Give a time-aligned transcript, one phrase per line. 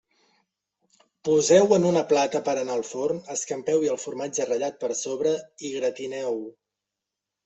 [1.27, 5.35] Poseu-ho en una plata per a anar al forn, escampeu-hi el formatge ratllat per sobre
[5.69, 6.49] i gratineu-ho.